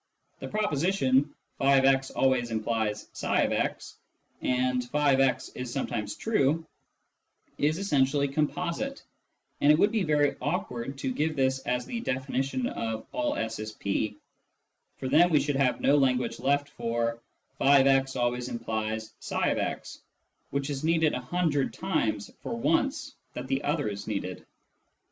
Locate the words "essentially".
7.77-8.27